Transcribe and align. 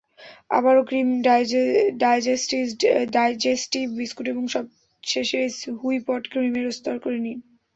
আবারও 0.51 0.81
cream, 0.83 1.07
digestive 3.13 3.85
biscuit 3.97 4.25
এবং 4.27 4.43
সবশেষে 4.47 5.41
হুইপড 5.79 6.23
ক্রিমের 6.31 6.65
স্তর 6.71 6.95
করে 7.03 7.17
নিন। 7.19 7.37